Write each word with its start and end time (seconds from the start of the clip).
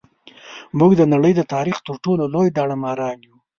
موږ 0.77 0.91
د 0.97 1.01
نړۍ 1.13 1.33
د 1.35 1.41
تاریخ 1.53 1.77
تر 1.87 1.95
ټولو 2.03 2.23
لوی 2.33 2.47
داړه 2.51 2.75
ماران 2.83 3.19
یو. 3.27 3.35